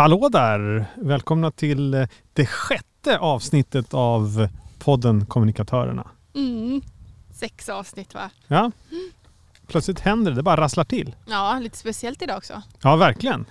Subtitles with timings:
[0.00, 0.86] Hallå där!
[0.94, 4.48] Välkomna till eh, det sjätte avsnittet av
[4.78, 6.10] podden Kommunikatörerna.
[6.34, 6.82] Mm.
[7.34, 8.30] Sex avsnitt va?
[8.46, 8.72] Ja.
[9.66, 11.16] Plötsligt händer det, det bara rasslar till.
[11.26, 12.62] Ja, lite speciellt idag också.
[12.82, 13.44] Ja, verkligen.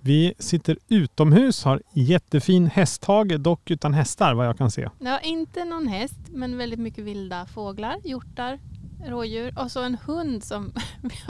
[0.00, 4.88] Vi sitter utomhus, har jättefin hästhage, dock utan hästar vad jag kan se.
[4.98, 8.58] Ja, inte någon häst, men väldigt mycket vilda fåglar, hjortar,
[9.06, 10.72] rådjur och så en hund som,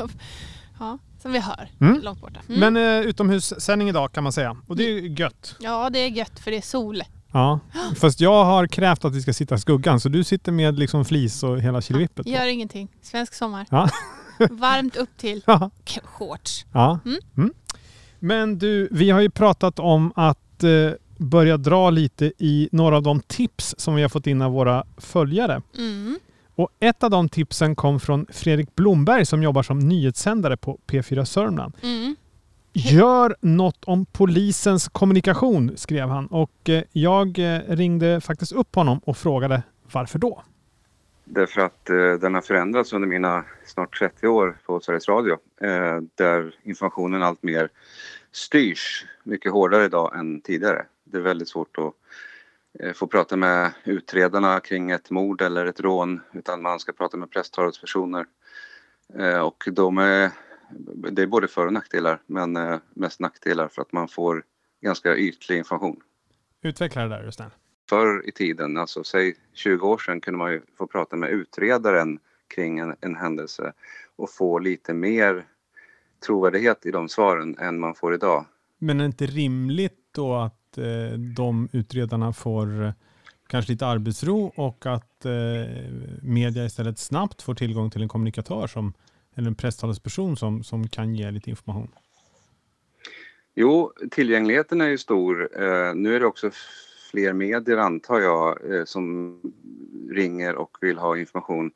[0.78, 2.00] ja, som vi hör Mm.
[2.02, 2.40] långt borta.
[2.48, 2.60] Mm.
[2.74, 4.56] Men eh, utomhussändning idag kan man säga.
[4.66, 5.56] Och det är gött.
[5.60, 7.02] Ja, det är gött för det är sol.
[7.32, 7.60] Ja.
[7.96, 11.04] Fast jag har krävt att vi ska sitta i skuggan, så du sitter med liksom
[11.04, 12.24] flis och hela killevippet.
[12.26, 12.30] på.
[12.32, 12.88] Gör ingenting.
[13.02, 13.66] Svensk sommar.
[13.70, 13.88] Ja.
[14.50, 15.70] Varmt upp till Ja.
[16.04, 16.66] shorts.
[16.72, 16.98] Ja.
[17.04, 17.18] Mm.
[17.36, 17.52] Mm.
[18.18, 20.70] Men du, vi har ju pratat om att eh,
[21.16, 24.84] börja dra lite i några av de tips som vi har fått in av våra
[24.96, 25.62] följare.
[25.78, 26.18] Mm.
[26.60, 31.24] Och ett av de tipsen kom från Fredrik Blomberg som jobbar som nyhetssändare på P4
[31.24, 31.74] Sörmland.
[31.82, 32.16] Mm.
[32.72, 36.26] Gör något om polisens kommunikation, skrev han.
[36.26, 40.42] Och eh, jag eh, ringde faktiskt upp honom och frågade varför då?
[41.24, 45.36] Därför att eh, den har förändrats under mina snart 30 år på Sveriges Radio.
[45.60, 47.68] Eh, där informationen allt mer
[48.32, 50.86] styrs mycket hårdare idag än tidigare.
[51.04, 51.94] Det är väldigt svårt att
[52.94, 57.30] få prata med utredarna kring ett mord eller ett rån utan man ska prata med
[57.30, 58.26] presstalespersoner.
[59.18, 60.30] Eh, och de är,
[61.10, 64.44] det är både för och nackdelar men eh, mest nackdelar för att man får
[64.80, 66.00] ganska ytlig information
[66.62, 67.50] Utveckla det där, just det.
[67.88, 72.18] förr i tiden, alltså säg 20 år sedan, kunde man ju få prata med utredaren
[72.54, 73.72] kring en, en händelse
[74.16, 75.44] och få lite mer
[76.26, 78.44] trovärdighet i de svaren än man får idag.
[78.78, 82.92] Men är det inte rimligt då att eh, de utredarna får eh,
[83.46, 85.32] kanske lite arbetsro och att eh,
[86.22, 88.92] media istället snabbt får tillgång till en kommunikatör som,
[89.34, 91.88] eller en presstalesperson som, som kan ge lite information?
[93.54, 95.62] Jo, tillgängligheten är ju stor.
[95.62, 96.50] Eh, nu är det också
[97.10, 99.36] fler medier antar jag eh, som
[100.10, 101.70] ringer och vill ha information.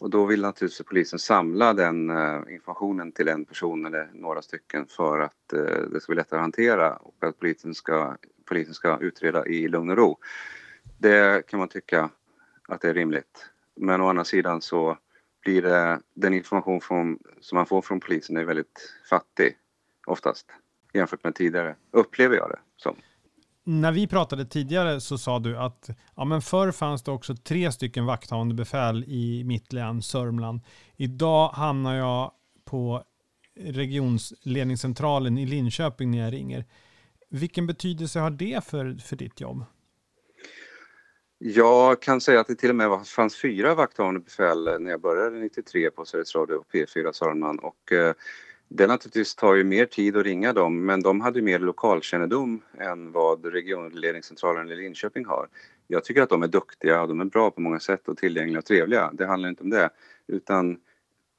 [0.00, 4.86] Och då vill naturligtvis polisen samla den eh, informationen till en person eller några stycken
[4.86, 8.98] för att eh, det ska bli lättare att hantera och att polisen ska, polisen ska
[8.98, 10.18] utreda i lugn och ro.
[10.98, 12.10] Det kan man tycka
[12.68, 13.50] att det är rimligt.
[13.76, 14.98] Men å andra sidan så
[15.42, 19.56] blir det den information från, som man får från polisen är väldigt fattig
[20.06, 20.46] oftast
[20.92, 22.96] jämfört med tidigare, upplever jag det som.
[23.70, 27.72] När vi pratade tidigare så sa du att ja, men förr fanns det också tre
[27.72, 30.60] stycken vakthavande befäl i mitt län, Sörmland.
[30.96, 32.32] Idag hamnar jag
[32.64, 33.04] på
[33.60, 36.64] regionsledningscentralen i Linköping när jag ringer.
[37.30, 39.64] Vilken betydelse har det för, för ditt jobb?
[41.38, 45.38] Jag kan säga att det till och med fanns fyra vakthavande befäl när jag började
[45.38, 48.14] 93 på Sveriges Radio och P4 Sörmland och eh,
[48.68, 53.12] det naturligtvis tar ju mer tid att ringa dem men de hade mer lokalkännedom än
[53.12, 55.48] vad regionledningscentralen i Linköping har.
[55.86, 58.58] Jag tycker att de är duktiga och de är bra på många sätt och tillgängliga
[58.58, 59.10] och trevliga.
[59.12, 59.90] Det handlar inte om det
[60.26, 60.78] utan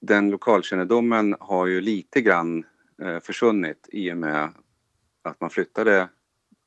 [0.01, 2.65] den lokalkännedomen har ju lite grann
[3.01, 4.49] eh, försvunnit i och med
[5.21, 6.09] att man flyttade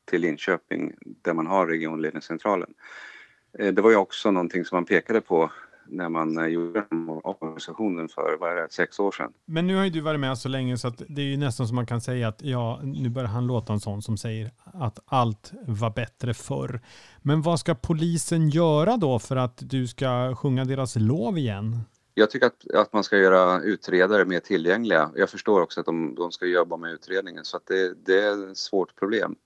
[0.04, 2.74] till Linköping där man har regionledningscentralen.
[3.58, 5.52] Eh, det var ju också någonting som man pekade på
[5.92, 6.84] när man eh, gjorde
[7.24, 9.32] organisationen för vad det, sex år sedan.
[9.44, 11.66] Men nu har ju du varit med så länge så att det är ju nästan
[11.68, 14.98] som man kan säga att ja, nu börjar han låta en sån som säger att
[15.04, 16.80] allt var bättre förr.
[17.22, 21.78] Men vad ska polisen göra då för att du ska sjunga deras lov igen?
[22.14, 25.10] Jag tycker att, att man ska göra utredare mer tillgängliga.
[25.14, 28.50] Jag förstår också att de, de ska jobba med utredningen så att det, det är
[28.50, 29.36] ett svårt problem.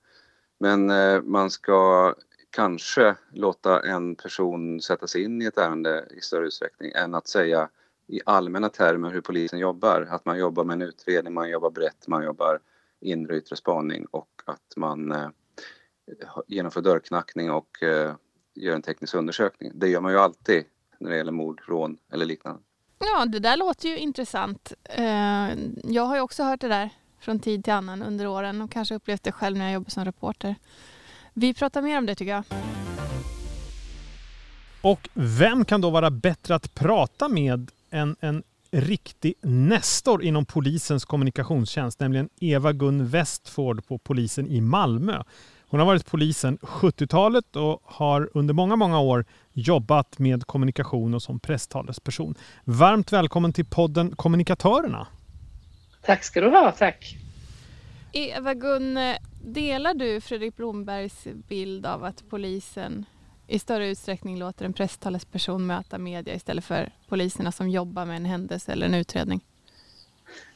[0.58, 2.14] Men eh, man ska
[2.56, 7.28] kanske låta en person sätta sig in i ett ärende i större utsträckning än att
[7.28, 7.68] säga
[8.06, 10.08] i allmänna termer hur polisen jobbar.
[10.10, 12.60] Att man jobbar med en utredning, man jobbar brett, man jobbar
[13.00, 15.28] inre och yttre spaning och att man eh,
[16.46, 18.14] genomför dörrknackning och eh,
[18.54, 19.72] gör en teknisk undersökning.
[19.74, 20.64] Det gör man ju alltid
[20.98, 22.60] när det gäller mord, rån eller liknande.
[22.98, 24.72] Ja, det där låter ju intressant.
[24.84, 25.48] Eh,
[25.84, 28.94] jag har ju också hört det där från tid till annan under åren och kanske
[28.94, 30.54] upplevt det själv när jag jobbar som reporter.
[31.38, 32.44] Vi pratar mer om det tycker jag.
[34.80, 41.04] Och vem kan då vara bättre att prata med än en riktig nestor inom polisens
[41.04, 45.22] kommunikationstjänst, nämligen Eva-Gun Westford på polisen i Malmö.
[45.68, 51.22] Hon har varit polisen 70-talet och har under många, många år jobbat med kommunikation och
[51.22, 52.34] som presstalesperson.
[52.64, 55.06] Varmt välkommen till podden Kommunikatörerna.
[56.02, 57.16] Tack ska du ha, tack.
[58.12, 58.98] Eva-Gun,
[59.46, 63.04] delar du Fredrik Blombergs bild av att polisen
[63.46, 68.24] i större utsträckning låter en presstalesperson möta media istället för poliserna som jobbar med en
[68.24, 69.40] händelse eller en utredning?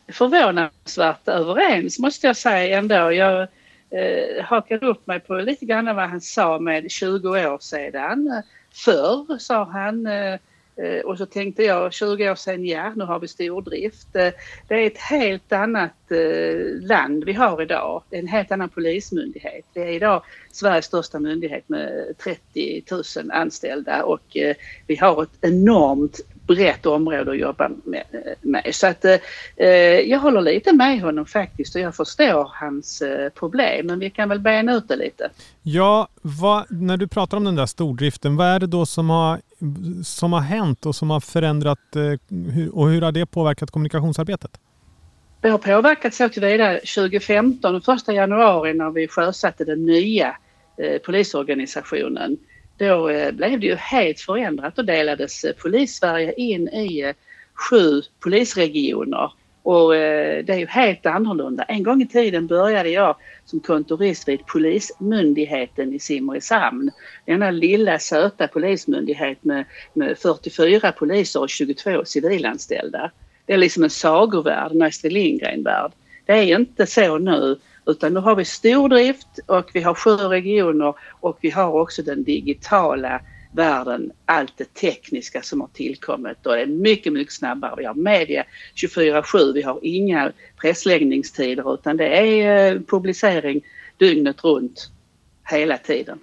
[0.09, 3.13] Förvånansvärt överens måste jag säga ändå.
[3.13, 3.43] Jag
[3.91, 8.43] eh, hakar upp mig på lite grann vad han sa med 20 år sedan.
[8.73, 10.39] Förr, sa han, Eh,
[10.77, 14.17] Eh, och så tänkte jag 20 år sedan, ja nu har vi stordrift.
[14.17, 14.29] Eh,
[14.69, 18.03] det är ett helt annat eh, land vi har idag.
[18.11, 19.65] Det är en helt annan polismyndighet.
[19.73, 20.23] Det är idag
[20.53, 24.37] Sveriges största myndighet med 30 000 anställda och
[24.87, 26.21] vi har ett enormt
[26.55, 28.05] brett område att jobba med.
[28.41, 28.75] med.
[28.75, 29.71] Så att eh,
[30.11, 34.29] jag håller lite med honom faktiskt och jag förstår hans eh, problem men vi kan
[34.29, 35.31] väl bena ut det lite.
[35.63, 39.41] Ja, vad, när du pratar om den där stordriften, vad är det då som har,
[40.05, 44.51] som har hänt och som har förändrat eh, och hur har det påverkat kommunikationsarbetet?
[45.41, 50.37] Det har påverkat så tillvida 2015, den första januari när vi sjösatte den nya
[50.79, 52.37] eh, polisorganisationen
[52.81, 57.13] då eh, blev det ju helt förändrat och delades eh, polis-Sverige in i eh,
[57.55, 59.33] sju polisregioner.
[59.63, 61.63] Och det är ju helt annorlunda.
[61.63, 66.91] En gång i tiden började jag som kontorist vid Polismyndigheten i Simrishamn.
[67.27, 73.11] Denna lilla söta polismyndighet med, med 44 poliser och 22 civilanställda.
[73.47, 75.93] Det är liksom en sagovärld, en Astrid Lindgren-värld.
[76.27, 77.57] Det är inte så nu
[77.91, 82.25] utan nu har vi stordrift och vi har sju regioner och vi har också den
[82.25, 83.21] digitala
[83.53, 87.75] världen, allt det tekniska som har tillkommit och det är mycket, mycket snabbare.
[87.77, 88.45] Vi har media
[88.75, 93.61] 24-7, vi har inga pressläggningstider utan det är eh, publicering
[93.99, 94.91] dygnet runt
[95.51, 96.19] hela tiden.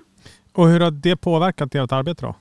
[0.54, 2.36] Och hur har det påverkat ert arbete då?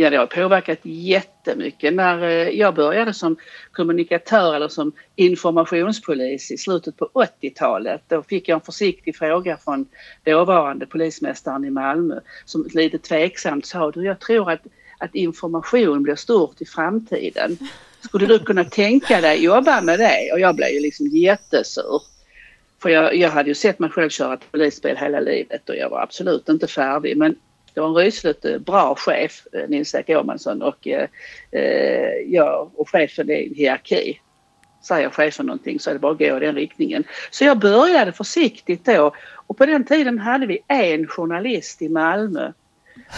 [0.00, 1.94] Ja, det har påverkat jättemycket.
[1.94, 3.36] När eh, jag började som
[3.72, 9.86] kommunikatör eller som informationspolis i slutet på 80-talet då fick jag en försiktig fråga från
[10.24, 14.60] dåvarande polismästaren i Malmö som lite tveksamt sa du, jag tror att,
[14.98, 17.58] att information blir stort i framtiden.
[18.00, 20.32] Skulle du kunna tänka dig jobba med det?
[20.32, 22.02] Och jag blev ju liksom jättesur.
[22.82, 26.02] För jag, jag hade ju sett mig själv köra polisbil hela livet och jag var
[26.02, 27.16] absolut inte färdig.
[27.16, 27.36] Men
[27.74, 31.08] det var en rysligt eh, bra chef, eh, Nils-Erik Åmansson och eh,
[31.50, 34.20] eh, jag och chefen är en hierarki.
[34.82, 37.04] Säger chefen någonting så är det bara att gå i den riktningen.
[37.30, 42.52] Så jag började försiktigt då och på den tiden hade vi en journalist i Malmö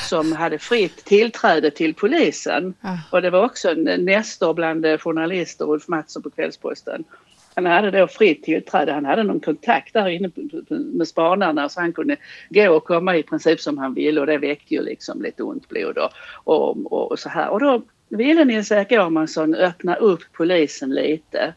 [0.09, 2.75] som hade fritt tillträde till polisen.
[2.81, 2.97] Ah.
[3.11, 7.05] Och det var också en nestor bland journalister, Ulf Mattsson på Kvällsposten.
[7.55, 8.93] Han hade då fritt tillträde.
[8.93, 10.31] Han hade någon kontakt där inne
[10.69, 12.17] med spanarna så han kunde
[12.49, 15.69] gå och komma i princip som han ville och det väckte ju liksom lite ont
[15.69, 16.13] blod och,
[16.45, 17.49] och, och så här.
[17.49, 21.55] Och då ville Nils-Erik Åhmansson öppna upp polisen lite.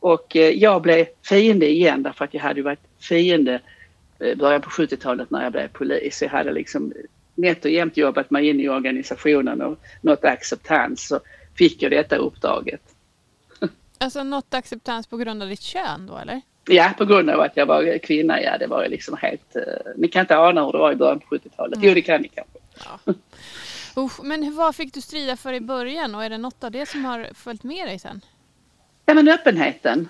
[0.00, 3.60] Och eh, jag blev fiende igen därför att jag hade varit fiende
[4.20, 6.22] i början på 70-talet när jag blev polis.
[6.22, 6.92] Jag hade liksom
[7.34, 11.20] nätt och jämt jobbat mig in i organisationen och nått acceptans så
[11.58, 12.93] fick jag detta uppdraget.
[13.98, 16.40] Alltså något acceptans på grund av ditt kön då eller?
[16.68, 18.42] Ja, på grund av att jag var kvinna.
[18.42, 19.56] Ja, det var ju liksom helt...
[19.56, 19.62] Uh,
[19.96, 21.76] ni kan inte ana hur det var i början på 70-talet.
[21.76, 21.88] Mm.
[21.88, 22.58] Jo, det kan ni kanske.
[22.84, 23.14] Ja.
[23.96, 26.86] Usch, men vad fick du strida för i början och är det något av det
[26.88, 28.20] som har följt med dig sen?
[29.06, 30.08] Ja, men öppenheten.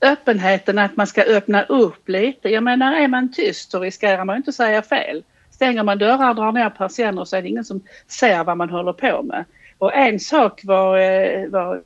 [0.00, 2.48] Öppenheten att man ska öppna upp lite.
[2.48, 5.22] Jag menar, är man tyst så riskerar man inte att säga fel.
[5.50, 8.92] Stänger man dörrar drar ner persienner så är det ingen som ser vad man håller
[8.92, 9.44] på med.
[9.78, 11.82] Och en sak var, eh, var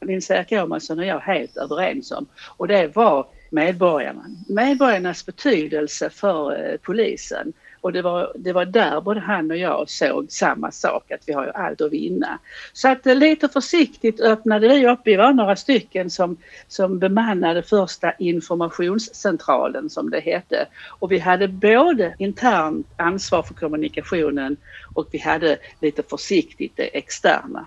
[0.00, 2.26] Nils-Erik Åhmansson och jag helt överens om
[2.56, 4.24] och det var medborgarna.
[4.48, 7.52] Medborgarnas betydelse för eh, polisen.
[7.80, 11.32] Och det var, det var där både han och jag såg samma sak, att vi
[11.32, 12.38] har ju allt att vinna.
[12.72, 15.00] Så att eh, lite försiktigt öppnade vi upp.
[15.04, 16.36] Vi var några stycken som,
[16.68, 20.66] som bemannade första informationscentralen som det hette.
[20.88, 24.56] Och vi hade både internt ansvar för kommunikationen
[24.94, 27.66] och vi hade lite försiktigt det externa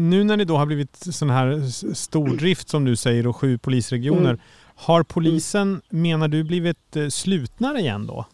[0.00, 1.60] nu när ni då har blivit sån här
[1.94, 4.30] stordrift som du säger och sju polisregioner.
[4.30, 4.40] Mm.
[4.74, 8.26] Har polisen, menar du, blivit eh, slutnare igen då?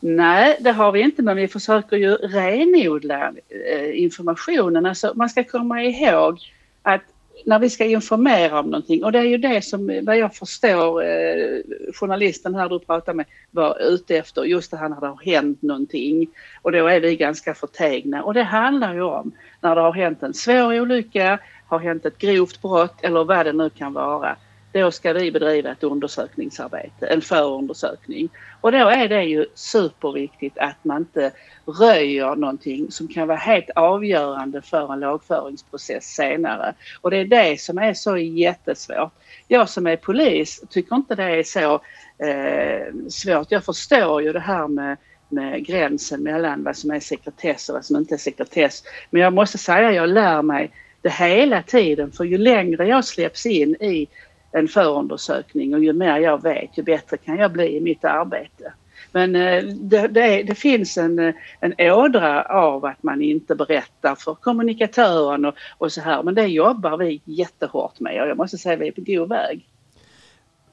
[0.00, 3.32] Nej, det har vi inte, men vi försöker ju renodla
[3.72, 4.86] eh, informationen.
[4.86, 6.38] Alltså, man ska komma ihåg
[6.82, 7.02] att
[7.44, 9.04] när vi ska informera om någonting.
[9.04, 11.62] Och det är ju det som eh, vad jag förstår eh,
[11.94, 14.44] journalisten här du pratar med var ute efter.
[14.44, 16.28] Just det här när det har hänt någonting.
[16.62, 18.22] Och då är vi ganska förtegna.
[18.22, 22.18] Och det handlar ju om när det har hänt en svår olycka, har hänt ett
[22.18, 24.36] grovt brott eller vad det nu kan vara
[24.72, 28.28] då ska vi bedriva ett undersökningsarbete, en förundersökning.
[28.60, 31.30] Och då är det ju superviktigt att man inte
[31.80, 36.74] röjer någonting som kan vara helt avgörande för en lagföringsprocess senare.
[37.00, 39.12] Och det är det som är så jättesvårt.
[39.48, 41.80] Jag som är polis tycker inte det är så
[42.26, 43.50] eh, svårt.
[43.50, 44.96] Jag förstår ju det här med
[45.30, 48.82] med gränsen mellan vad som är sekretess och vad som inte är sekretess.
[49.10, 50.70] Men jag måste säga jag lär mig
[51.02, 54.08] det hela tiden för ju längre jag släpps in i
[54.52, 58.72] en förundersökning och ju mer jag vet ju bättre kan jag bli i mitt arbete.
[59.12, 64.34] Men eh, det, det, det, finns en, en ådra av att man inte berättar för
[64.34, 66.22] kommunikatören och, och så här.
[66.22, 69.28] Men det jobbar vi jättehårt med och jag måste säga att vi är på god
[69.28, 69.68] väg.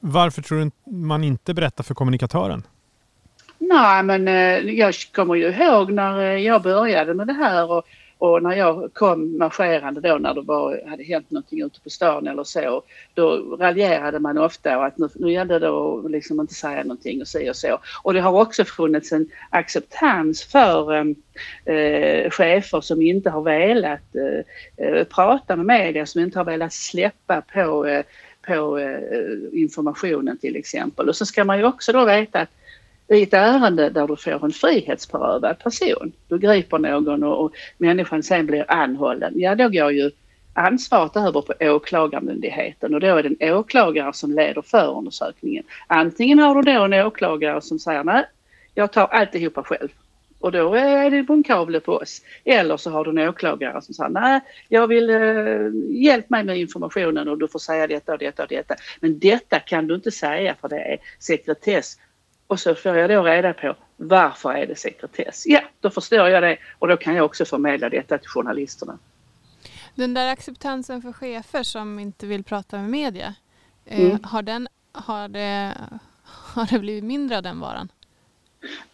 [0.00, 2.62] Varför tror du man inte berättar för kommunikatören?
[3.58, 7.84] Nej, men eh, jag kommer ju ihåg när jag började med det här och
[8.18, 12.26] och när jag kom marscherande då när det var, hade hänt någonting ute på stan
[12.26, 12.82] eller så,
[13.14, 17.20] då raljerade man ofta och att nu, nu gällde det att liksom inte säga någonting
[17.20, 17.78] och så och så.
[18.02, 21.14] Och det har också funnits en acceptans för ehm,
[21.64, 26.72] eh, chefer som inte har velat eh, eh, prata med media, som inte har velat
[26.72, 28.04] släppa på, eh,
[28.46, 28.98] på eh,
[29.52, 31.08] informationen till exempel.
[31.08, 32.50] Och så ska man ju också då veta att
[33.08, 38.22] i ett ärende där du får en frihetsberövad person, du griper någon och, och människan
[38.22, 40.10] sen blir anhållen, ja då går ju
[40.54, 45.64] ansvaret över på åklagarmyndigheten och då är det en åklagare som leder förundersökningen.
[45.86, 48.24] Antingen har du då en åklagare som säger nej,
[48.74, 49.88] jag tar alltihopa själv
[50.38, 52.22] och då är det bunkavle på oss.
[52.44, 56.58] Eller så har du en åklagare som säger nej, jag vill eh, hjälp mig med
[56.58, 58.74] informationen och du får säga detta och detta och detta.
[59.00, 61.98] Men detta kan du inte säga för det är sekretess
[62.46, 65.46] och så får jag då reda på varför är det sekretess?
[65.46, 68.98] Ja, då förstår jag det och då kan jag också förmedla detta till journalisterna.
[69.94, 73.34] Den där acceptansen för chefer som inte vill prata med media,
[73.84, 74.18] eh, mm.
[74.22, 75.72] har, den, har, det,
[76.24, 77.88] har det blivit mindre av den varan?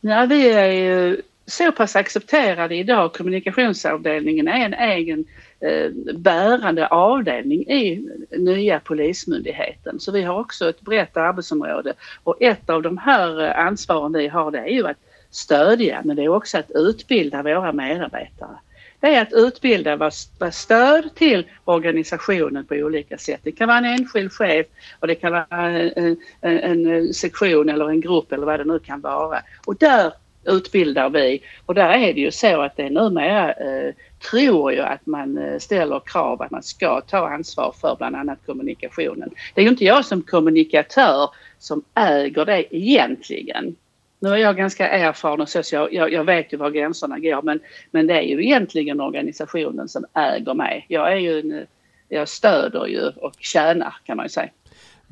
[0.01, 3.13] Ja, vi är ju så pass accepterade idag.
[3.13, 5.25] Kommunikationsavdelningen är en egen
[5.63, 10.01] Eh, bärande avdelning i nya Polismyndigheten.
[10.01, 14.29] Så vi har också ett brett arbetsområde och ett av de här eh, ansvaren vi
[14.29, 14.97] har det är ju att
[15.31, 18.57] stödja men det är också att utbilda våra medarbetare.
[19.01, 23.41] Det är att utbilda, vara stöd till organisationen på olika sätt.
[23.43, 24.67] Det kan vara en enskild chef
[25.01, 28.65] och det kan vara eh, en, en, en sektion eller en grupp eller vad det
[28.65, 29.43] nu kan vara.
[29.67, 30.13] Och där
[30.45, 33.95] utbildar vi och där är det ju så att det numera eh,
[34.31, 38.39] tror jag att man eh, ställer krav att man ska ta ansvar för bland annat
[38.47, 39.31] kommunikationen.
[39.55, 43.77] Det är ju inte jag som kommunikatör som äger det egentligen.
[44.19, 47.19] Nu är jag ganska erfaren och så, så jag, jag, jag, vet ju var gränserna
[47.19, 50.87] går men, men det är ju egentligen organisationen som äger mig.
[50.89, 51.65] Jag är ju en, eh,
[52.09, 54.51] jag stöder ju och tjänar kan man ju säga.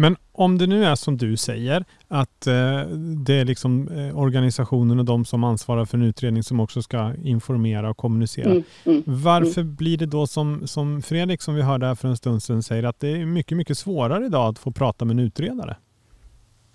[0.01, 2.81] Men om det nu är som du säger, att eh,
[3.25, 7.15] det är liksom eh, organisationen och de som ansvarar för en utredning som också ska
[7.15, 8.51] informera och kommunicera.
[8.51, 9.75] Mm, mm, Varför mm.
[9.75, 12.83] blir det då som, som Fredrik, som vi hörde här för en stund sedan, säger
[12.83, 15.77] att det är mycket, mycket svårare idag att få prata med en utredare?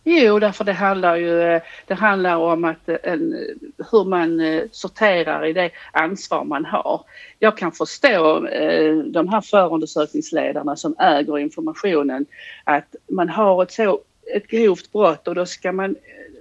[0.08, 4.42] Jo, därför det handlar ju eh, det handlar om att, eh, en, eh, hur man
[4.72, 7.02] sorterar i det ansvar man har.
[7.40, 8.40] Jag kan förstå
[9.06, 12.26] de här förundersökningsledarna som äger informationen
[12.64, 14.02] att man har ett så
[14.36, 15.96] ett grovt brott och då ska man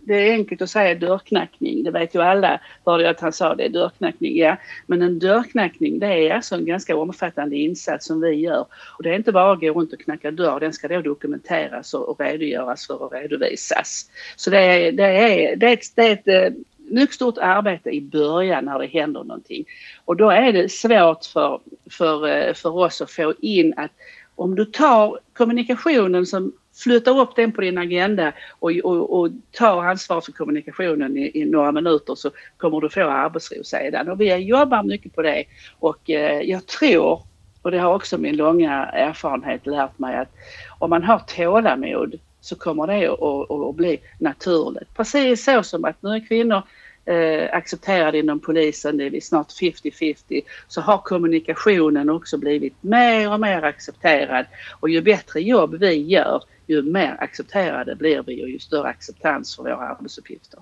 [0.06, 2.60] det är enkelt att säga dörrknackning, det vet ju alla.
[2.86, 4.56] Hörde jag att han sa det, dörrknackning, ja.
[4.86, 8.66] Men en dörrknackning det är alltså en ganska omfattande insats som vi gör.
[8.98, 11.94] Och det är inte bara att gå runt och knacka dörr, den ska då dokumenteras
[11.94, 14.10] och, och redogöras för och redovisas.
[14.36, 16.58] Så det är, det är, det är, ett, det är ett eh,
[16.90, 19.64] mycket stort arbete i början när det händer någonting.
[20.04, 23.90] Och då är det svårt för, för, eh, för oss att få in att
[24.36, 29.84] om du tar kommunikationen som flyttar upp den på din agenda och, och, och tar
[29.84, 34.08] ansvar för kommunikationen i, i, några minuter så kommer du få arbetsro sedan.
[34.08, 35.44] Och vi jobbar mycket på det
[35.78, 37.22] och eh, jag tror,
[37.62, 40.32] och det har också min långa erfarenhet lärt mig, att
[40.78, 44.94] om man har tålamod så kommer det att, att, att bli naturligt.
[44.94, 46.62] Precis så som att nu är kvinnor
[47.04, 53.40] eh, accepterad inom polisen, det är snart 50-50, så har kommunikationen också blivit mer och
[53.40, 54.46] mer accepterad.
[54.80, 59.56] Och ju bättre jobb vi gör, ju mer accepterade blir vi och ju större acceptans
[59.56, 60.60] för våra arbetsuppgifter.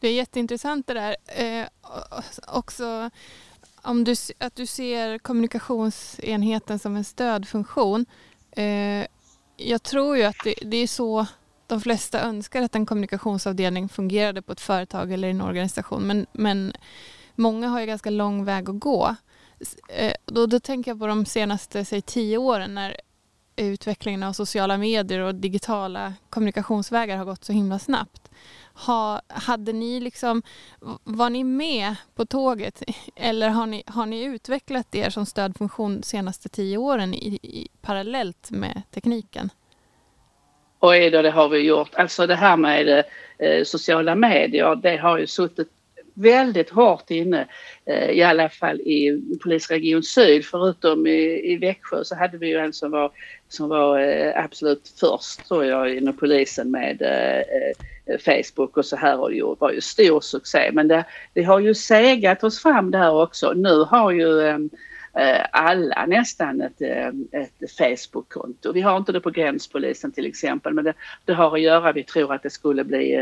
[0.00, 1.16] Det är jätteintressant det där.
[1.26, 1.66] Eh,
[2.48, 3.10] också
[3.82, 8.06] om du, att du ser kommunikationsenheten som en stödfunktion.
[8.50, 9.06] Eh,
[9.56, 11.26] jag tror ju att det, det är så
[11.72, 16.02] de flesta önskar att en kommunikationsavdelning fungerade på ett företag eller en organisation.
[16.02, 16.72] Men, men
[17.34, 19.16] många har ju ganska lång väg att gå.
[19.88, 22.96] Eh, då, då tänker jag på de senaste säg, tio åren när
[23.56, 28.30] utvecklingen av sociala medier och digitala kommunikationsvägar har gått så himla snabbt.
[28.74, 30.42] Ha, hade ni liksom,
[31.04, 32.82] var ni med på tåget
[33.16, 37.68] eller har ni, har ni utvecklat er som stödfunktion de senaste tio åren i, i,
[37.80, 39.50] parallellt med tekniken?
[40.84, 41.94] Oj då, det har vi gjort.
[41.94, 43.04] Alltså det här med
[43.38, 45.68] eh, sociala medier, det har ju suttit
[46.14, 47.46] väldigt hårt inne,
[47.86, 50.44] eh, i alla fall i polisregion Syd.
[50.44, 53.10] Förutom i, i Växjö så hade vi ju en som var,
[53.48, 57.38] som var eh, absolut först tror jag inom polisen med eh,
[58.14, 60.70] eh, Facebook och så här och det var ju stor succé.
[60.72, 63.52] Men det, det har ju segat oss fram där också.
[63.52, 64.58] Nu har ju Eh,
[65.14, 68.72] Eh, alla nästan ett, eh, ett Facebook-konto.
[68.72, 72.02] Vi har inte det på gränspolisen till exempel men det, det, har att göra, vi
[72.02, 73.14] tror att det skulle bli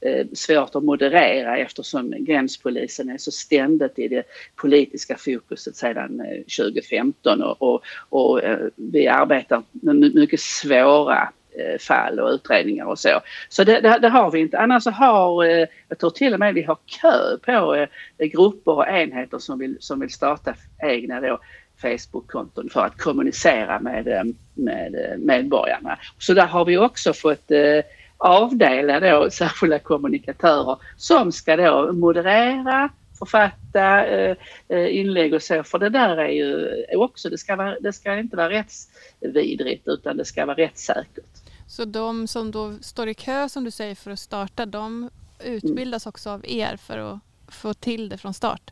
[0.00, 4.22] eh, svårt att moderera eftersom gränspolisen är så ständigt i det
[4.56, 6.22] politiska fokuset sedan
[6.58, 8.40] 2015 och, och, och
[8.76, 13.20] vi arbetar med mycket svåra Eh, fall och utredningar och så.
[13.48, 14.58] Så det, det, det, har vi inte.
[14.58, 18.72] Annars så har, eh, jag tror till och med vi har kö på eh, grupper
[18.72, 21.38] och enheter som vill, som vill starta egna då
[21.82, 25.98] Facebook-konton för att kommunicera med, med medborgarna.
[26.18, 27.50] Så där har vi också fått
[28.16, 32.88] avdela då särskilda kommunikatörer som ska då moderera,
[33.18, 34.06] författa
[34.68, 35.62] inlägg och så.
[35.62, 40.16] För det där är ju också, det ska, vara, det ska inte vara rättsvidrigt utan
[40.16, 41.29] det ska vara rättssäkert.
[41.70, 45.10] Så de som då står i kö som du säger för att starta, de
[45.44, 48.70] utbildas också av er för att få till det från start?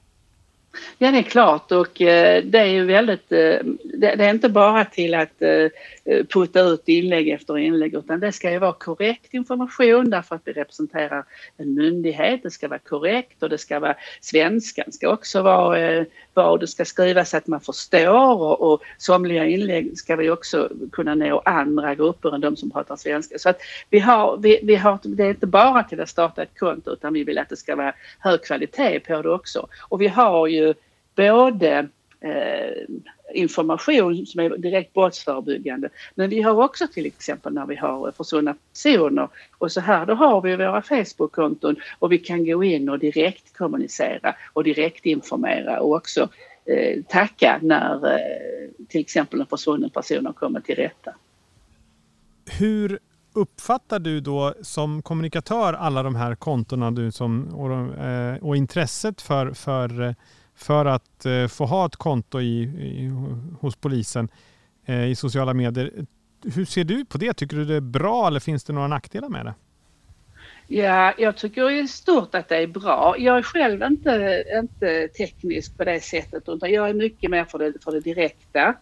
[0.99, 4.85] Ja, det är klart och eh, det är ju väldigt, eh, det är inte bara
[4.85, 5.67] till att eh,
[6.11, 10.43] Eh, putta ut inlägg efter inlägg utan det ska ju vara korrekt information därför att
[10.45, 11.25] vi representerar
[11.57, 12.41] en myndighet.
[12.43, 16.67] Det ska vara korrekt och det ska vara svenskan ska också vara eh, vad det
[16.67, 21.43] ska skrivas så att man förstår och, och somliga inlägg ska vi också kunna nå
[21.45, 23.39] andra grupper än de som pratar svenska.
[23.39, 23.61] Så att
[23.91, 27.13] vi har, vi, vi har, det är inte bara till att starta ett konto utan
[27.13, 29.67] vi vill att det ska vara hög kvalitet på det också.
[29.81, 30.75] Och vi har ju
[31.17, 31.89] både
[32.21, 32.85] eh,
[33.35, 35.89] information som är direkt brottsförebyggande.
[36.15, 40.15] Men vi har också till exempel när vi har försvunna personer och så här, då
[40.15, 45.81] har vi våra Facebook-konton och vi kan gå in och direkt kommunicera och direkt informera
[45.81, 46.29] och också
[46.65, 51.15] eh, tacka när eh, till exempel en försvunnen person har kommit till rätta.
[52.59, 52.99] Hur
[53.33, 59.23] uppfattar du då som kommunikatör alla de här kontona du som, och, eh, och intresset
[59.23, 60.15] för, för eh,
[60.59, 63.13] för att eh, få ha ett konto i, i
[63.61, 64.29] hos polisen
[64.85, 66.07] eh, i sociala medier.
[66.45, 67.33] Hur ser du på det?
[67.35, 69.55] Tycker du det är bra eller finns det några nackdelar med det?
[70.71, 73.15] Ja, jag tycker i stort att det är bra.
[73.19, 77.59] Jag är själv inte, inte teknisk på det sättet utan jag är mycket mer för
[77.59, 78.75] det, för det direkta.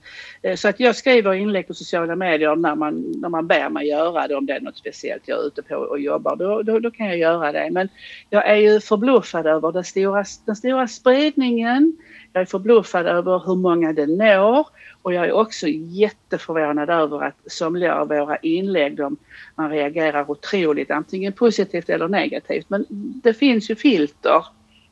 [0.42, 3.88] Eh, så att jag skriver inlägg på sociala medier när man, när man ber mig
[3.88, 6.36] göra det om det är något speciellt jag är ute på och jobbar.
[6.36, 7.70] Då, då, då kan jag göra det.
[7.70, 7.88] Men
[8.30, 11.96] jag är ju förbluffad över den stora, den stora spridningen.
[12.32, 14.66] Jag är förbluffad över hur många det når
[15.06, 19.16] och jag är också jätteförvånad över att somliga av våra inlägg, de,
[19.54, 22.70] man reagerar otroligt antingen positivt eller negativt.
[22.70, 22.86] Men
[23.22, 24.44] det finns ju filter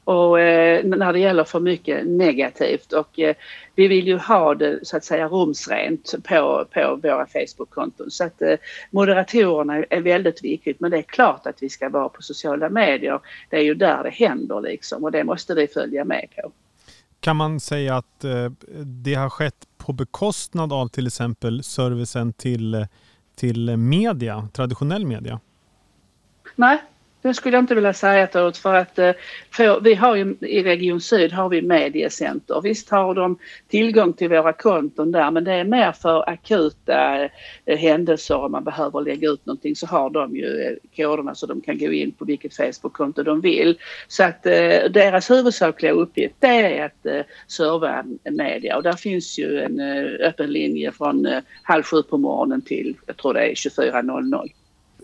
[0.04, 3.34] och, eh, när det gäller för mycket negativt och eh,
[3.74, 8.10] vi vill ju ha det så att säga rumsrent på, på våra Facebook-konton.
[8.10, 8.56] Så att eh,
[8.90, 13.20] moderatorerna är väldigt viktigt men det är klart att vi ska vara på sociala medier.
[13.50, 16.52] Det är ju där det händer liksom och det måste vi följa med på.
[17.24, 18.50] Kan man säga att eh,
[18.84, 22.86] det har skett på bekostnad av till exempel servicen till, eh,
[23.36, 25.40] till media, traditionell media?
[26.56, 26.82] Nej,
[27.28, 29.12] det skulle jag inte vilja säga Torut för att eh,
[29.50, 32.60] för vi har ju i Region Syd har vi mediecenter.
[32.60, 37.24] Visst har de tillgång till våra konton där men det är mer för akuta
[37.64, 41.46] eh, händelser om man behöver lägga ut någonting så har de ju eh, koderna så
[41.46, 43.78] de kan gå in på vilket Facebook-konto de vill.
[44.08, 49.80] Så att deras huvudsakliga uppgift det är att serva media och där finns ju en
[50.20, 54.50] öppen linje från halv sju på morgonen till jag tror det är 24.00.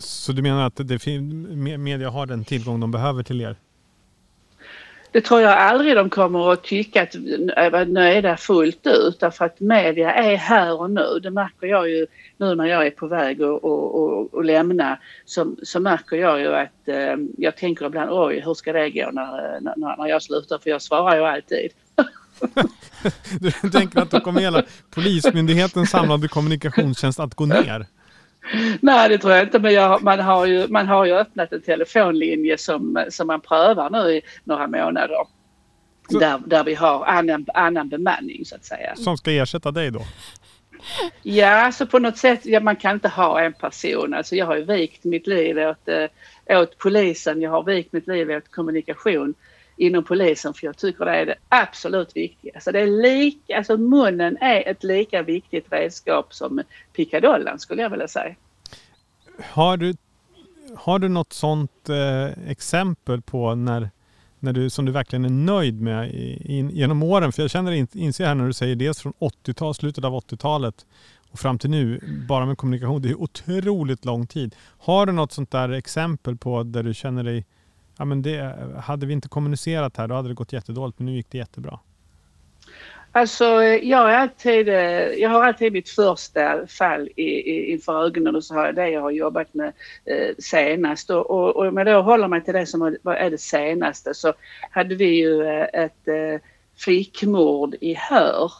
[0.01, 1.07] Så du menar att det,
[1.79, 3.57] media har den tillgång de behöver till er?
[5.13, 9.61] Det tror jag aldrig de kommer att tycka att vara nöjda fullt ut därför att
[9.61, 11.21] media är här och nu.
[11.23, 15.57] Det märker jag ju nu när jag är på väg att och, och, lämna så,
[15.63, 19.61] så märker jag ju att eh, jag tänker ibland oj hur ska det gå när,
[19.61, 21.71] när, när jag slutar för jag svarar ju alltid.
[23.63, 27.87] du tänker att då kommer hela Polismyndighetens samlade kommunikationstjänst att gå ner?
[28.81, 29.59] Nej, det tror jag inte.
[29.59, 33.91] Men jag, man, har ju, man har ju öppnat en telefonlinje som, som man prövar
[33.91, 35.17] nu i några månader.
[36.09, 38.97] Där, där vi har annan, annan bemanning så att säga.
[38.97, 40.01] Som ska ersätta dig då?
[41.23, 44.15] Ja, så på något sätt, ja, man kan inte ha en person.
[44.15, 48.07] Alltså jag har ju vikt mitt liv åt, äh, åt polisen, jag har vikt mitt
[48.07, 49.35] liv åt kommunikation
[49.81, 52.57] inom polisen för jag tycker det är det absolut viktigaste.
[52.57, 56.63] Alltså, det är lika, alltså munnen är ett lika viktigt redskap som
[56.93, 58.35] pickadollen skulle jag vilja säga.
[59.43, 59.95] Har du,
[60.77, 63.91] har du något sådant eh, exempel på när,
[64.39, 66.15] när du, som du verkligen är nöjd med
[66.45, 67.33] in, genom åren?
[67.33, 70.87] För jag känner, inser här när du säger dels från 80-tal, slutet av 80-talet
[71.31, 74.55] och fram till nu, bara med kommunikation, det är otroligt lång tid.
[74.79, 77.45] Har du något sånt där exempel på där du känner dig,
[78.01, 81.13] ja men det, hade vi inte kommunicerat här då hade det gått jättedåligt men nu
[81.13, 81.81] gick det jättebra?
[83.13, 84.69] Alltså jag, är alltid,
[85.19, 88.89] jag har alltid mitt första fall i, i, inför ögonen och så har jag det
[88.89, 89.73] jag har jobbat med
[90.05, 91.11] eh, senast.
[91.11, 94.33] Och, och, och om jag då håller mig till det som är det senaste så
[94.71, 96.41] hade vi ju eh, ett eh,
[96.77, 98.53] flickmord i Hör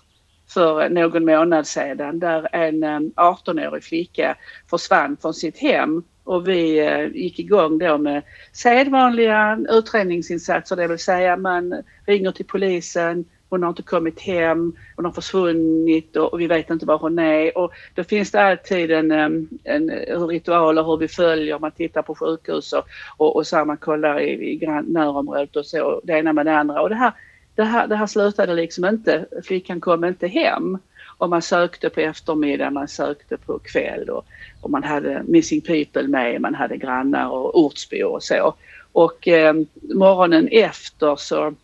[0.55, 4.37] för någon månad sedan där en um, 18-årig flicka
[4.71, 10.99] försvann från sitt hem och vi eh, gick igång då med sedvanliga utredningsinsatser, det vill
[10.99, 16.47] säga man ringer till polisen, hon har inte kommit hem, hon har försvunnit och, vi
[16.47, 17.59] vet inte var hon är.
[17.59, 19.91] Och då finns det alltid en, um, en
[20.29, 22.85] ritualer hur vi följer, man tittar på sjukhus och,
[23.17, 26.57] och, och så här, man kollar i, i närområdet och så, det ena med det
[26.57, 26.83] andra.
[26.83, 27.13] Och det här,
[27.61, 30.79] det här, det här slutade liksom inte, flickan kom inte hem.
[31.19, 34.27] Och man sökte på eftermiddag, man sökte på kväll och,
[34.61, 38.55] och man hade Missing People med, man hade grannar och ortsbor och så.
[38.93, 41.55] Och eh, morgonen efter så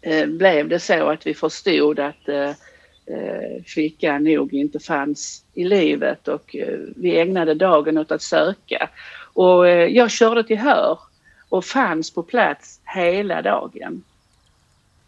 [0.00, 2.50] eh, blev det så att vi förstod att eh,
[3.06, 8.88] eh, flickan nog inte fanns i livet och eh, vi ägnade dagen åt att söka.
[9.34, 10.98] Och eh, jag körde till Hör
[11.48, 14.02] och fanns på plats hela dagen.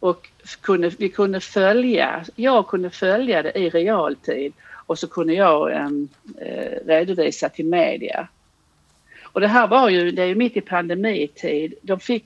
[0.04, 0.28] Och
[0.60, 4.52] kunde, vi kunde följa, jag kunde följa det i realtid
[4.86, 6.08] och så kunde jag ehm,
[6.40, 8.28] eh, redovisa till media.
[9.22, 11.74] Och det här var ju, det är ju mitt i pandemitid.
[11.82, 12.24] De fick,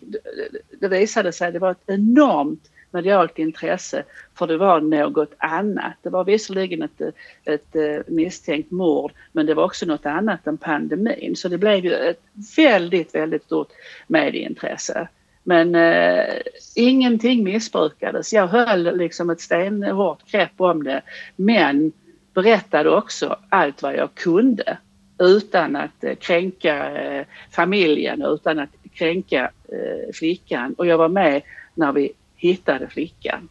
[0.81, 5.95] det visade sig att det var ett enormt medialt intresse för det var något annat.
[6.03, 7.01] Det var visserligen ett,
[7.45, 11.37] ett, ett misstänkt mord men det var också något annat än pandemin.
[11.37, 12.23] Så det blev ju ett
[12.57, 13.69] väldigt, väldigt stort
[14.07, 15.09] medieintresse.
[15.49, 16.35] Men eh,
[16.75, 18.33] ingenting missbrukades.
[18.33, 21.03] Jag höll liksom ett stenhårt grepp om det
[21.37, 21.93] men
[22.35, 24.79] berättade också allt vad jag kunde
[25.19, 30.75] utan att eh, kränka eh, familjen, utan att kränka eh, flickan.
[30.75, 31.43] Och jag var med
[31.75, 33.49] när vi hittade flickan.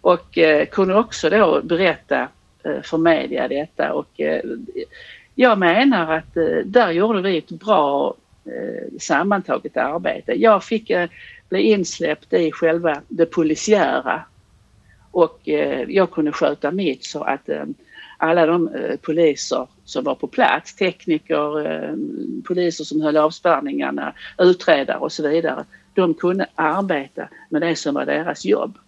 [0.00, 2.28] Och eh, kunde också då berätta
[2.64, 4.42] eh, för media detta och eh,
[5.34, 8.14] jag menar att eh, där gjorde vi ett bra
[9.00, 10.32] sammantaget arbete.
[10.32, 10.90] Jag fick
[11.48, 14.22] bli insläppt i själva det polisiära
[15.10, 15.40] och
[15.88, 17.48] jag kunde sköta mitt så att
[18.16, 18.70] alla de
[19.02, 21.94] poliser som var på plats, tekniker,
[22.42, 28.06] poliser som höll avspärrningarna, utredare och så vidare, de kunde arbeta med det som var
[28.06, 28.78] deras jobb.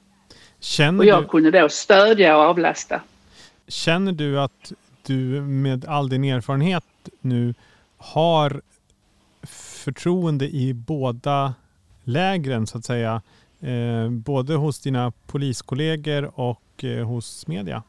[0.61, 3.01] Känner och jag du, kunde då stödja och avlasta.
[3.69, 4.73] Känner du att
[5.07, 6.85] du med all din erfarenhet
[7.21, 7.55] nu
[7.97, 8.61] har
[9.83, 11.55] förtroende i båda
[12.05, 13.23] lägren så att säga?
[13.61, 17.83] Eh, både hos dina poliskollegor och eh, hos media?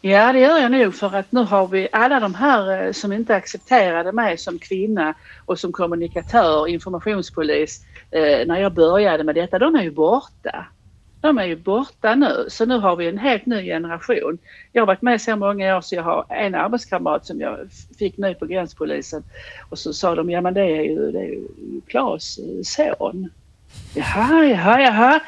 [0.00, 3.12] Ja, det gör jag nog för att nu har vi alla de här eh, som
[3.12, 9.58] inte accepterade mig som kvinna och som kommunikatör, informationspolis eh, när jag började med detta,
[9.58, 10.66] de är ju borta.
[11.22, 14.38] De är ju borta nu, så nu har vi en helt ny generation.
[14.72, 17.58] Jag har varit med så många år så jag har en arbetskamrat som jag
[17.98, 19.22] fick ny på gränspolisen
[19.70, 21.40] och så sa de, ja men det är ju, det är ju
[21.86, 23.28] Klas eh, son.
[23.94, 25.20] Jaha, jaha, jaha.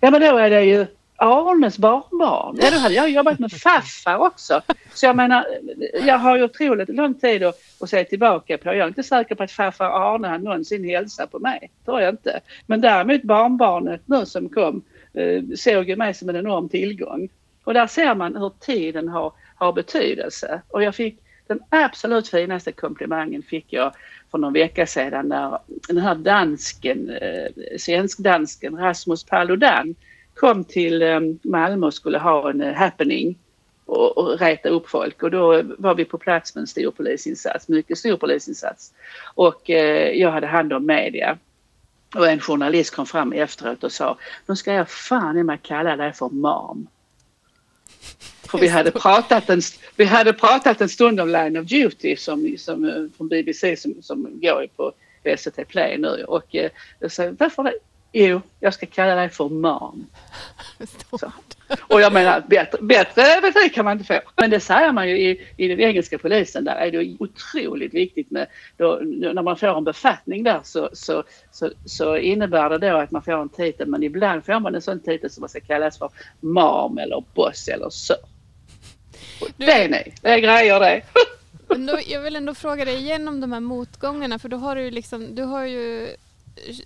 [0.00, 2.58] Ja men då är det ju Arnes barnbarn.
[2.62, 4.60] Ja, då hade jag jobbat med farfar också.
[4.94, 5.46] Så jag menar,
[6.06, 8.68] jag har ju otroligt lång tid att, att se tillbaka på.
[8.68, 11.70] Jag är inte säker på att farfar Arne någonsin hälsade på mig.
[11.84, 12.40] tror jag inte.
[12.66, 14.82] Men däremot barnbarnet nu som kom
[15.14, 17.28] Eh, såg ju mig som en enorm tillgång.
[17.64, 20.62] Och där ser man hur tiden har, har betydelse.
[20.68, 23.92] Och jag fick den absolut finaste komplimangen fick jag
[24.30, 29.94] för någon vecka sedan när den här dansken, eh, svensk-dansken Rasmus Paludan
[30.34, 33.38] kom till eh, Malmö och skulle ha en eh, happening
[33.84, 37.68] och, och reta upp folk och då var vi på plats med en stor polisinsats,
[37.68, 38.92] mycket stor polisinsats.
[39.34, 41.38] Och eh, jag hade hand om media.
[42.14, 45.96] Och en journalist kom fram efteråt och sa, nu ska jag fan i mig kalla
[45.96, 46.86] dig för mam.
[48.42, 49.60] För vi hade, pratat en,
[49.96, 53.94] vi hade pratat en stund om Line of Duty som, som, eh, från BBC som,
[54.02, 54.92] som går på
[55.38, 57.72] SVT Play nu och eh, jag sa, varför det?
[58.16, 60.06] Jo, jag ska kalla dig för mam.
[61.88, 64.20] Och jag menar, bättre, bättre betyg kan man inte få.
[64.36, 66.64] Men det säger man ju i, i den engelska polisen.
[66.64, 68.46] Där är det otroligt viktigt med,
[68.76, 73.10] då, när man får en befattning där så, så, så, så, innebär det då att
[73.10, 73.88] man får en titel.
[73.88, 77.68] Men ibland får man en sån titel som man ska kallas för mam eller boss
[77.68, 78.14] eller så.
[79.56, 81.02] det är ni, det är grejer det.
[81.68, 84.76] Men då, jag vill ändå fråga dig igen om de här motgångarna för då har
[84.76, 86.16] du, liksom, du har ju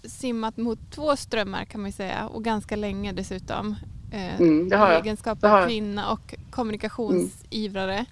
[0.04, 3.76] simmat mot två strömmar kan man säga och ganska länge dessutom.
[4.12, 5.00] Eh, mm, det har jag.
[5.00, 8.04] egenskap av kvinna och kommunikationsivrare.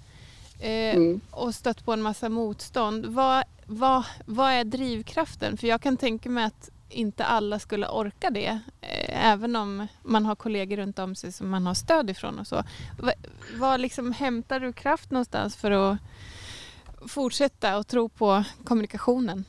[0.60, 0.96] Mm.
[0.96, 1.20] Mm.
[1.30, 3.06] Och stött på en massa motstånd.
[3.06, 5.56] Vad, vad, vad är drivkraften?
[5.56, 8.60] För jag kan tänka mig att inte alla skulle orka det.
[8.80, 12.46] Eh, även om man har kollegor runt om sig som man har stöd ifrån och
[12.46, 12.64] så.
[13.54, 15.98] Vad liksom hämtar du kraft någonstans för att
[17.06, 19.44] fortsätta och tro på kommunikationen?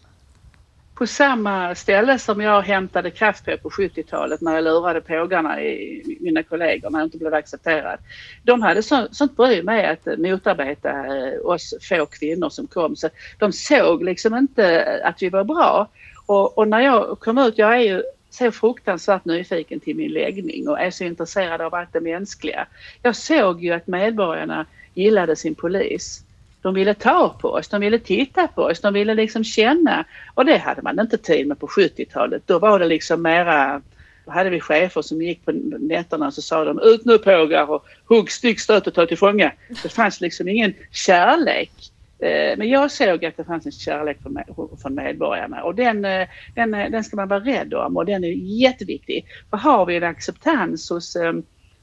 [0.97, 6.17] På samma ställe som jag hämtade kraft på på 70-talet när jag lurade pågarna i
[6.19, 7.99] mina kollegor när jag inte blev accepterad.
[8.43, 13.09] De hade så, sånt bry med att motarbeta eh, oss få kvinnor som kom så
[13.39, 15.89] de såg liksom inte att vi var bra.
[16.25, 20.67] Och, och, när jag kom ut, jag är ju så fruktansvärt nyfiken till min läggning
[20.69, 22.67] och är så intresserad av allt det mänskliga.
[23.01, 26.23] Jag såg ju att medborgarna gillade sin polis.
[26.61, 30.05] De ville ta på oss, de ville titta på oss, de ville liksom känna.
[30.33, 32.43] Och det hade man inte tid med på 70-talet.
[32.45, 33.81] Då var det liksom mera
[34.27, 37.69] då hade vi chefer som gick på nätterna och så sa de ut nu pågar
[37.69, 39.51] och hugg, stick, stöt och ta till fånga.
[39.83, 41.71] Det fanns liksom ingen kärlek
[42.19, 44.17] eh, men jag såg att det fanns en kärlek
[44.81, 48.23] från medborgarna och den, eh, den, eh, den ska man vara rädd om och den
[48.23, 49.25] är jätteviktig.
[49.49, 51.17] För har vi en acceptans hos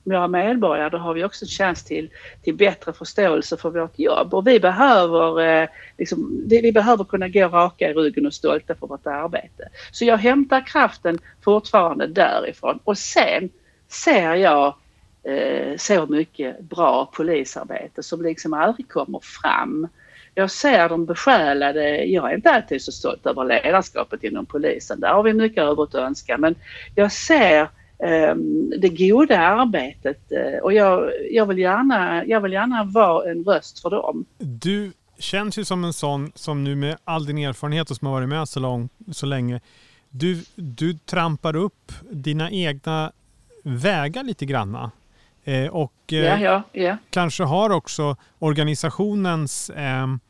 [0.05, 2.11] våra medborgare då har vi också en chans till,
[2.43, 7.49] till bättre förståelse för vårt jobb och vi behöver, eh, liksom, vi behöver kunna gå
[7.49, 9.69] raka i ryggen och stolta för vårt arbete.
[9.93, 13.49] Så jag hämtar kraften fortfarande därifrån och sen
[13.89, 14.75] ser jag
[15.23, 19.89] eh, så mycket bra polisarbete som liksom aldrig kommer fram
[20.35, 22.05] jag ser de besjälade.
[22.05, 25.01] Jag är inte alltid så stolt över ledarskapet inom polisen.
[25.01, 26.39] Där har vi mycket övrigt att önska.
[26.39, 26.55] Men
[26.95, 27.69] jag ser
[28.79, 33.81] det goda arbetet uh, och jag, jag, vill gärna, jag vill gärna vara en röst
[33.81, 34.25] för dem.
[34.39, 38.15] Du känns ju som en sån som nu med all din erfarenhet och som har
[38.15, 39.61] varit med så, lång, så länge.
[40.11, 43.13] Du, du trampar upp dina egna
[43.63, 44.91] vägar lite granna.
[45.45, 46.97] Eh, och eh, ja, ja, ja.
[47.11, 50.21] kanske har också organisationens ehm,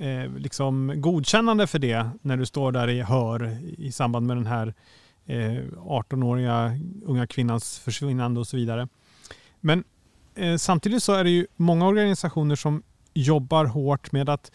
[0.00, 4.46] eh, liksom godkännande för det när du står där i hör i samband med den
[4.46, 4.74] här
[5.28, 8.88] Eh, 18-åriga unga kvinnans försvinnande och så vidare.
[9.60, 9.84] Men
[10.34, 12.82] eh, samtidigt så är det ju många organisationer som
[13.14, 14.52] jobbar hårt med att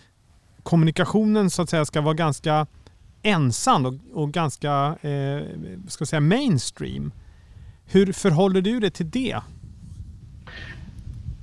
[0.64, 2.68] kommunikationen så att säga ska vara ganska
[3.22, 5.42] ensam och, och ganska eh,
[5.88, 7.12] ska säga mainstream.
[7.86, 9.40] Hur förhåller du dig till det?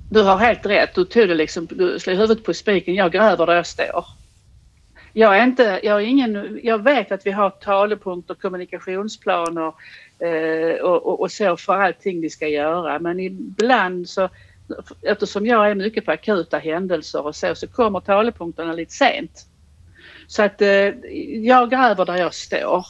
[0.09, 0.95] Du har helt rätt.
[0.95, 2.95] Du tog det liksom, du slog huvudet på spiken.
[2.95, 4.05] Jag gräver där jag står.
[5.13, 9.73] Jag är inte, jag är ingen, jag vet att vi har talepunkter, kommunikationsplaner
[10.19, 12.99] eh, och, och, och så för allting vi ska göra.
[12.99, 14.29] Men ibland så,
[15.01, 19.45] eftersom jag är mycket på akuta händelser och så, så kommer talepunkterna lite sent.
[20.27, 20.87] Så att eh,
[21.43, 22.85] jag gräver där jag står.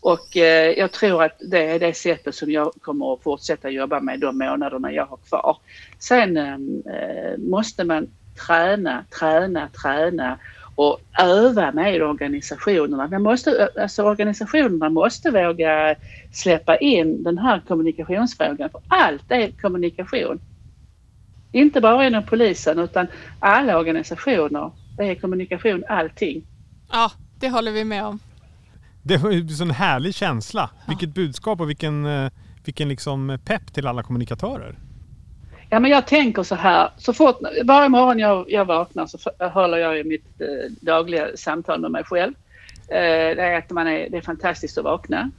[0.00, 4.00] Och eh, jag tror att det är det sättet som jag kommer att fortsätta jobba
[4.00, 5.56] med de månaderna jag har kvar.
[5.98, 8.08] Sen eh, eh måste man
[8.46, 10.38] träna, träna, träna
[10.76, 13.08] och öva med organisationerna.
[13.08, 15.94] Man måste, alltså organisationerna måste våga
[16.32, 20.40] släppa in den här kommunikationsfrågan för allt är kommunikation.
[21.52, 23.06] Inte bara inom polisen utan
[23.38, 24.70] alla organisationer.
[24.96, 26.46] Det är kommunikation allting.
[26.92, 28.18] Ja, det håller vi med om.
[29.02, 30.70] Det var ju en sån härlig känsla.
[30.72, 30.84] Ja.
[30.88, 32.30] Vilket budskap och vilken, eh,
[32.64, 34.78] vilken liksom pepp till alla kommunikatörer.
[35.68, 39.78] Ja men jag tänker så här, så fort, varje morgon jag, jag vaknar så håller
[39.78, 42.32] jag mitt eh, dagliga samtal med mig själv.
[42.88, 45.30] Eh, det är att man är, det är fantastiskt att vakna.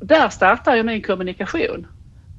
[0.00, 1.86] Där startar ju min kommunikation.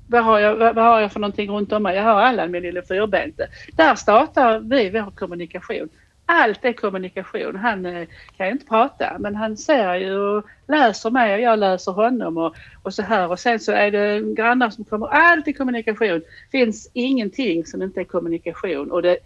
[0.07, 1.95] Vad har, jag, vad, vad har jag för någonting runt om mig?
[1.95, 3.47] Jag har Allan, min lilla fyrbente.
[3.75, 5.89] Där startar vi vår kommunikation
[6.25, 7.55] allt är kommunikation.
[7.55, 8.07] Han eh,
[8.37, 12.37] kan ju inte prata men han ser ju och läser mig och jag läser honom
[12.37, 13.31] och, och så här.
[13.31, 15.07] Och sen så är det grannar som kommer.
[15.07, 16.21] Allt är kommunikation.
[16.51, 18.91] finns ingenting som inte är kommunikation.
[18.91, 19.17] Och det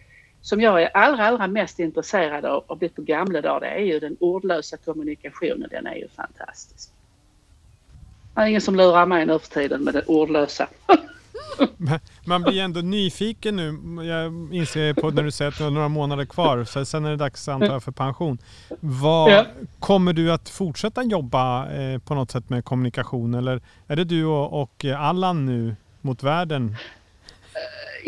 [0.41, 3.83] som jag är allra, allra mest intresserad av, och blivit på gamla dagar, det är
[3.85, 5.67] ju den ordlösa kommunikationen.
[5.71, 6.89] Den är ju fantastisk.
[8.35, 10.67] Det är ingen som lurar mig nu för tiden med det ordlösa.
[12.25, 13.79] Man blir ändå nyfiken nu.
[14.05, 16.63] Jag inser på när du säger att du har några månader kvar.
[16.63, 18.37] Så sen är det dags antar jag för pension.
[18.79, 19.45] Vad, ja.
[19.79, 24.25] Kommer du att fortsätta jobba eh, på något sätt med kommunikation eller är det du
[24.25, 26.75] och, och Allan nu mot världen?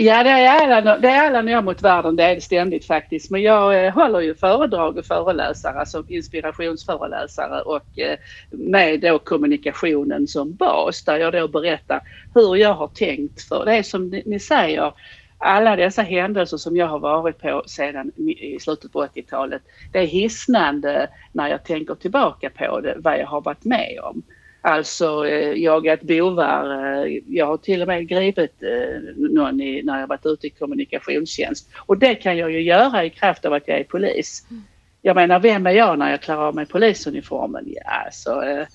[0.01, 3.31] Ja, det är, äran, det är äran jag mot världen, det är det ständigt faktiskt.
[3.31, 8.17] Men jag eh, håller ju föredrag och föreläsare, alltså inspirationsföreläsare och eh,
[8.51, 12.01] med då kommunikationen som bas där jag då berättar
[12.33, 13.41] hur jag har tänkt.
[13.41, 14.93] För det är som ni, ni säger,
[15.37, 20.07] alla dessa händelser som jag har varit på sedan i slutet på 80-talet, det är
[20.07, 24.23] hisnande när jag tänker tillbaka på det, vad jag har varit med om.
[24.61, 26.95] Alltså eh, jagat bovar.
[27.05, 30.49] Eh, jag har till och med gripit eh, någon i, när jag varit ute i
[30.49, 31.69] kommunikationstjänst.
[31.77, 34.45] Och det kan jag ju göra i kraft av att jag är polis.
[34.49, 34.63] Mm.
[35.01, 37.65] Jag menar, vem är jag när jag klarar av mig polisuniformen?
[37.67, 38.67] Ja, alltså, eh,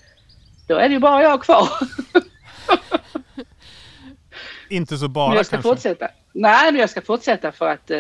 [0.66, 1.68] då är det ju bara jag kvar.
[4.68, 5.68] Inte så bara men jag ska kanske?
[5.68, 6.09] Fortsätta.
[6.33, 7.90] Nej, men jag ska fortsätta för att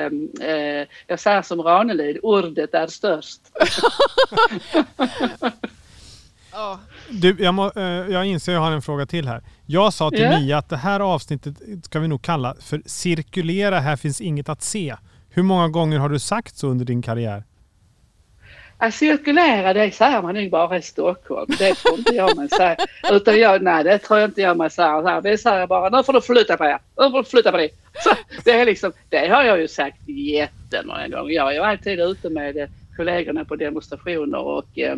[1.06, 3.40] jag säger som Ranelid, ordet är störst.
[7.10, 9.42] Du, jag, må, eh, jag inser jag har en fråga till här.
[9.66, 10.40] Jag sa till yeah.
[10.40, 14.62] Mia att det här avsnittet ska vi nog kalla för cirkulera, här finns inget att
[14.62, 14.96] se.
[15.30, 17.44] Hur många gånger har du sagt så under din karriär?
[18.78, 21.50] Att cirkulera det säger man nog bara i Stockholm.
[21.58, 22.76] Det tror inte jag man säger.
[23.12, 25.20] Utan jag, nej det tror jag inte jag man säger.
[25.20, 26.78] Vi säger bara nu får du flytta på er.
[26.98, 27.70] Nu får du flytta på dig.
[28.04, 28.10] Så
[28.44, 31.30] det, är liksom, det har jag ju sagt jättemånga gånger.
[31.30, 34.96] Jag är ju alltid ute med kollegorna på demonstrationer och eh,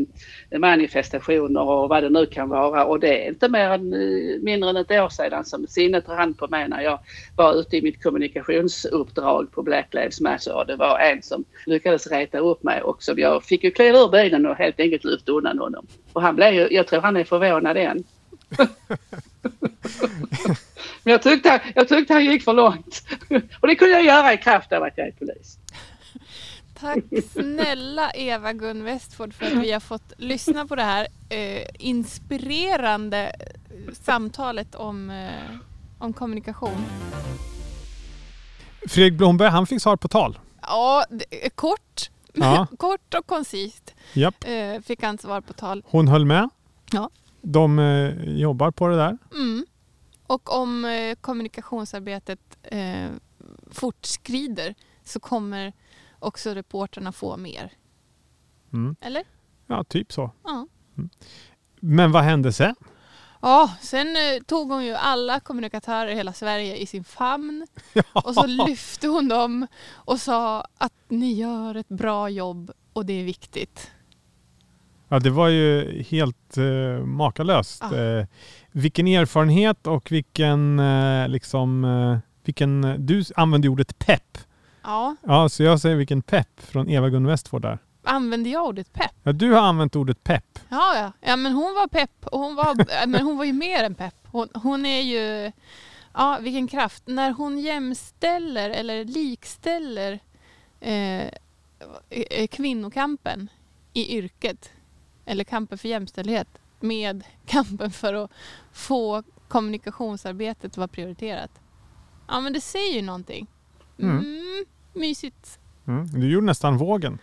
[0.59, 2.85] manifestationer och vad det nu kan vara.
[2.85, 6.35] Och det är inte mer än, eh, mindre än ett år sedan som sinnet rann
[6.35, 6.99] på mig när jag
[7.37, 12.07] var ute i mitt kommunikationsuppdrag på Black Lives Matter och det var en som lyckades
[12.07, 15.33] reta upp mig och som jag fick ju kliva ur bilen och helt enkelt lyfta
[15.33, 15.87] undan honom.
[16.13, 18.05] Och han blev ju, jag tror han är förvånad än.
[21.03, 23.03] Men jag tyckte, jag tyckte han gick för långt.
[23.61, 25.59] Och det kunde jag göra i kraft av att jag är polis.
[26.81, 33.33] Tack snälla Eva-Gun Westford för att vi har fått lyssna på det här eh, inspirerande
[33.93, 35.57] samtalet om, eh,
[35.99, 36.85] om kommunikation.
[38.89, 40.39] Fredrik Blomberg, han fick svar på tal.
[40.63, 41.05] Ja,
[41.55, 42.11] kort.
[42.39, 42.67] Ja.
[42.79, 44.45] kort och koncist Japp.
[44.45, 45.83] Eh, fick han svar på tal.
[45.87, 46.49] Hon höll med.
[46.93, 47.11] Ja.
[47.43, 49.19] De eh, jobbar på det där.
[49.35, 49.67] Mm.
[50.27, 53.09] Och om eh, kommunikationsarbetet eh,
[53.71, 55.73] fortskrider så kommer
[56.19, 57.73] också reporterna få mer.
[58.73, 58.97] Mm.
[59.01, 59.23] Eller?
[59.67, 60.31] Ja, typ så.
[60.45, 60.67] Ja.
[60.97, 61.11] Mm.
[61.81, 62.75] Men vad hände sen?
[63.41, 67.67] Ja, sen eh, tog hon ju alla kommunikatörer i hela Sverige i sin famn.
[67.93, 68.03] Ja.
[68.13, 73.13] Och så lyfte hon dem och sa att ni gör ett bra jobb och det
[73.21, 73.91] är viktigt.
[75.09, 77.83] Ja, det var ju helt eh, makalöst.
[77.91, 77.97] Ja.
[77.97, 78.27] Eh,
[78.73, 84.39] vilken erfarenhet och vilken, eh, liksom, eh, vilken, du använde ordet pepp.
[84.87, 85.17] Ja.
[85.23, 87.79] Ja, så jag säger vilken pepp från Eva-Gun Westford där.
[88.03, 89.13] Använde jag ordet pepp?
[89.23, 90.59] Ja, du har använt ordet pepp.
[90.69, 91.13] Ja, ja.
[91.21, 94.15] ja men hon var pepp och hon var, men hon var ju mer än pepp.
[94.25, 95.53] Hon, hon är ju,
[96.15, 97.03] ja vilken kraft.
[97.07, 100.21] När hon jämställer eller likställer
[100.81, 101.27] eh,
[102.11, 103.49] eh, kvinnokampen
[103.93, 104.71] i yrket,
[105.25, 106.49] eller kampen för jämställdhet,
[106.81, 108.31] med kampen för att
[108.73, 111.51] få kommunikationsarbetet att vara prioriterat.
[112.29, 113.47] Ja men det säger ju någonting.
[113.99, 114.19] Mm.
[114.19, 114.65] Mm,
[114.97, 115.59] mysigt.
[115.87, 116.07] Mm.
[116.21, 117.19] Du gjorde nästan vågen.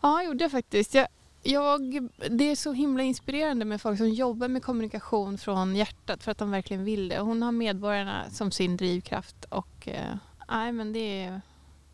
[0.00, 0.94] Ja, jag gjorde faktiskt.
[0.94, 1.06] Jag,
[1.42, 6.30] jag, det är så himla inspirerande med folk som jobbar med kommunikation från hjärtat för
[6.30, 7.18] att de verkligen vill det.
[7.18, 10.16] Hon har medborgarna som sin drivkraft och eh,
[10.48, 11.40] nej, men det, är,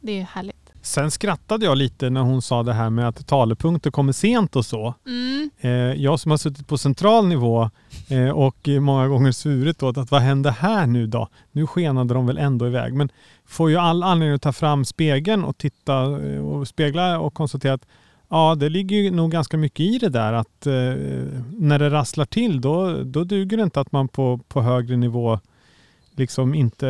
[0.00, 0.61] det är härligt.
[0.84, 4.66] Sen skrattade jag lite när hon sa det här med att talepunkter kommer sent och
[4.66, 4.94] så.
[5.06, 5.50] Mm.
[5.60, 7.70] Eh, jag som har suttit på central nivå
[8.08, 11.28] eh, och många gånger svurit åt att vad hände här nu då?
[11.52, 12.94] Nu skenade de väl ändå iväg.
[12.94, 13.08] Men
[13.46, 17.74] får ju all anledning att ta fram spegeln och titta eh, och spegla och konstatera
[17.74, 17.86] att
[18.28, 20.66] ja, det ligger ju nog ganska mycket i det där att
[21.58, 25.40] när det rasslar till då, då duger det inte att man på, på högre nivå
[26.16, 26.88] liksom inte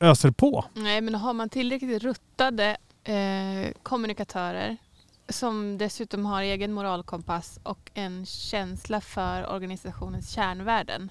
[0.00, 0.64] öser på.
[0.74, 4.76] Nej, men har man tillräckligt ruttade eh, kommunikatörer
[5.28, 11.10] som dessutom har egen moralkompass och en känsla för organisationens kärnvärden,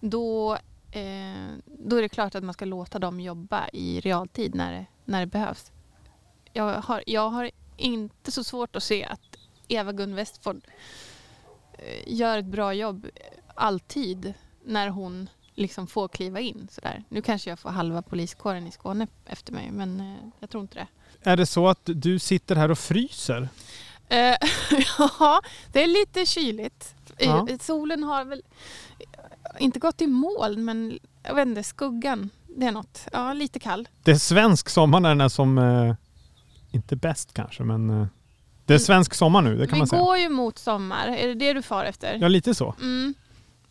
[0.00, 0.54] då,
[0.90, 4.86] eh, då är det klart att man ska låta dem jobba i realtid när det,
[5.04, 5.72] när det behövs.
[6.52, 9.36] Jag har, jag har inte så svårt att se att
[9.68, 10.66] Eva-Gun Westford
[11.78, 13.22] eh, gör ett bra jobb eh,
[13.54, 16.68] alltid när hon liksom få kliva in.
[16.70, 17.04] Sådär.
[17.08, 20.74] Nu kanske jag får halva poliskåren i Skåne efter mig, men eh, jag tror inte
[20.74, 20.86] det.
[21.30, 23.48] Är det så att du sitter här och fryser?
[24.08, 24.18] Eh,
[25.18, 25.42] ja,
[25.72, 26.94] det är lite kyligt.
[27.18, 27.46] Ja.
[27.60, 28.42] Solen har väl
[29.58, 32.30] inte gått i moln, men jag vet inte, skuggan.
[32.56, 33.08] Det är något.
[33.12, 33.88] Ja, lite kall.
[34.02, 35.94] Det är svensk sommar när den är som, eh,
[36.70, 38.06] inte bäst kanske, men eh,
[38.66, 40.02] det är svensk sommar nu, det kan Vi man säga.
[40.02, 41.08] Vi går ju mot sommar.
[41.08, 42.18] Är det det du far efter?
[42.20, 42.74] Ja, lite så.
[42.80, 43.14] Mm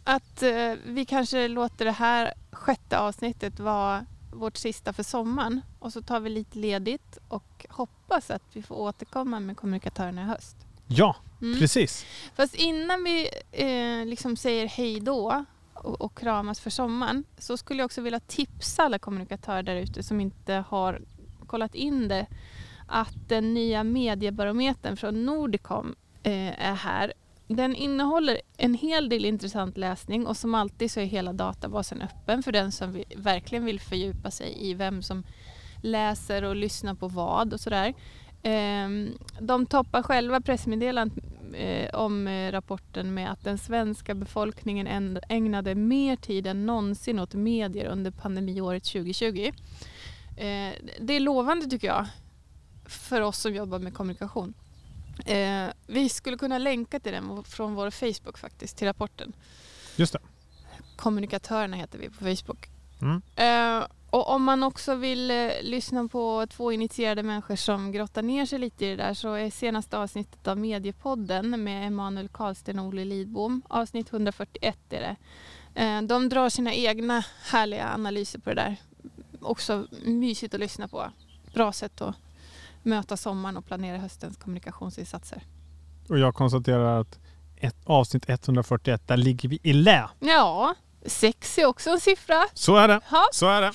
[0.04, 5.94] att eh, vi kanske låter det här sjätte avsnittet vara vårt sista för sommaren och
[5.94, 10.56] så tar vi lite ledigt och hoppas att vi får återkomma med kommunikatörerna i höst.
[10.88, 11.60] Ja, mm.
[11.60, 12.06] precis.
[12.36, 17.80] Fast innan vi eh, liksom säger hej då och, och kramas för sommaren så skulle
[17.80, 21.02] jag också vilja tipsa alla kommunikatörer där ute som inte har
[21.48, 22.28] kollat in det
[22.88, 27.14] att den nya mediebarometern från Nordicom eh, är här.
[27.48, 32.44] Den innehåller en hel del intressant läsning och som alltid så är hela databasen öppen
[32.44, 35.24] för den som verkligen vill fördjupa sig i vem som
[35.82, 37.94] läser och lyssnar på vad och sådär.
[38.44, 45.76] Ehm, de toppar själva pressmeddelandet eh, om eh, rapporten med att den svenska befolkningen ägnade
[45.76, 49.52] mer tid än någonsin åt medier under pandemiåret 2020.
[50.38, 52.08] Eh, det är lovande tycker jag
[52.86, 54.54] för oss som jobbar med kommunikation.
[55.26, 59.34] Eh, vi skulle kunna länka till den från vår Facebook faktiskt, till rapporten.
[59.96, 60.20] Just det.
[60.96, 62.70] Kommunikatörerna heter vi på Facebook.
[63.02, 63.22] Mm.
[63.36, 68.46] Eh, och om man också vill eh, lyssna på två initierade människor som grottar ner
[68.46, 72.86] sig lite i det där så är senaste avsnittet av Mediepodden med Emanuel Karlsten och
[72.86, 75.16] Olle Lidbom, avsnitt 141 är det.
[75.82, 78.76] Eh, de drar sina egna härliga analyser på det där.
[79.42, 81.12] Också mysigt att lyssna på.
[81.54, 82.16] Bra sätt att
[82.86, 85.44] möta sommaren och planera höstens kommunikationsinsatser.
[86.10, 87.20] Och jag konstaterar att
[87.58, 90.10] ett, avsnitt 141, där ligger vi i lä.
[90.20, 90.76] Ja,
[91.06, 92.44] sex är också en siffra.
[92.54, 93.00] Så är det.
[93.10, 93.24] Ha.
[93.34, 93.72] Så är det.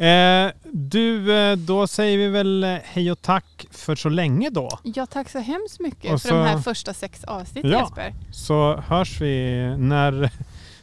[0.00, 4.68] Eh, du, eh, då säger vi väl eh, hej och tack för så länge då.
[4.82, 7.80] Ja, tack så hemskt mycket Och för så- de här första sex avsnitten Ja.
[7.80, 8.14] Jesper.
[8.32, 10.30] Så hörs vi när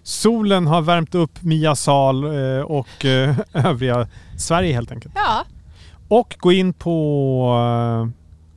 [0.03, 3.05] solen har värmt upp Mia Sal eh, och
[3.53, 4.07] övriga
[4.38, 5.13] Sverige helt enkelt.
[5.16, 5.45] Ja,
[6.07, 6.97] Och gå in på
[8.03, 8.09] eh,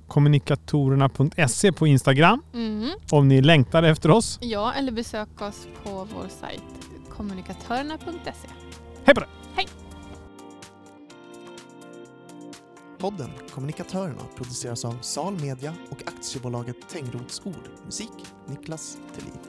[0.08, 2.90] kommunikatorerna.se på Instagram mm.
[3.10, 4.38] om ni längtar efter oss.
[4.42, 6.62] ja, eller besök oss på vår sajt
[7.10, 8.48] kommunikatörerna.se.
[9.04, 9.28] Hej på dig!
[12.98, 17.68] Podden Kommunikatörerna produceras av Sal Media och aktiebolaget Tengrots Ord.
[17.84, 18.10] Musik
[18.46, 19.47] Niklas Thelin.